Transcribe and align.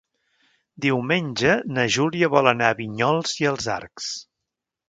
Diumenge 0.85 1.51
na 1.75 1.85
Júlia 1.97 2.31
vol 2.37 2.51
anar 2.53 2.71
a 2.73 2.79
Vinyols 2.83 3.39
i 3.43 3.49
els 3.55 3.73
Arcs. 3.79 4.13